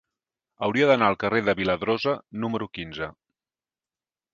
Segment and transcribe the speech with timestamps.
[0.67, 2.17] Hauria d'anar al carrer de Viladrosa
[2.47, 3.15] número quinze.